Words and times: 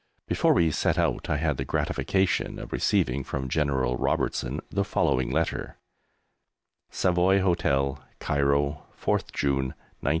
Before 0.27 0.53
we 0.55 0.71
set 0.71 0.97
out 0.97 1.29
I 1.29 1.37
had 1.37 1.57
the 1.57 1.63
gratification 1.63 2.57
of 2.57 2.73
receiving 2.73 3.23
from 3.23 3.47
General 3.47 3.97
Robertson 3.97 4.59
the 4.71 4.83
following 4.83 5.29
letter: 5.29 5.77
SAVOY 6.89 7.39
HOTEL, 7.41 7.99
CAIRO, 8.19 8.81
4TH 8.99 9.31
JUNE, 9.31 9.67
1918. 9.69 9.75